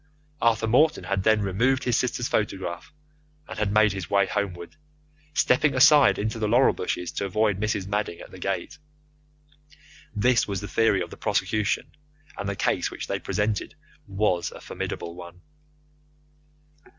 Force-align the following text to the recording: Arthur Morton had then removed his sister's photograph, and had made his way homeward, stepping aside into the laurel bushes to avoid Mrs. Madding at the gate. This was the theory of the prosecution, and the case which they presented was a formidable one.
Arthur 0.41 0.65
Morton 0.65 1.03
had 1.03 1.21
then 1.21 1.43
removed 1.43 1.83
his 1.83 1.95
sister's 1.95 2.27
photograph, 2.27 2.91
and 3.47 3.59
had 3.59 3.71
made 3.71 3.91
his 3.93 4.09
way 4.09 4.25
homeward, 4.25 4.75
stepping 5.35 5.75
aside 5.75 6.17
into 6.17 6.39
the 6.39 6.47
laurel 6.47 6.73
bushes 6.73 7.11
to 7.11 7.25
avoid 7.25 7.59
Mrs. 7.61 7.85
Madding 7.85 8.19
at 8.19 8.31
the 8.31 8.39
gate. 8.39 8.79
This 10.15 10.47
was 10.47 10.59
the 10.59 10.67
theory 10.67 11.01
of 11.03 11.11
the 11.11 11.17
prosecution, 11.17 11.91
and 12.35 12.49
the 12.49 12.55
case 12.55 12.89
which 12.89 13.05
they 13.05 13.19
presented 13.19 13.75
was 14.07 14.49
a 14.51 14.59
formidable 14.59 15.13
one. 15.13 15.41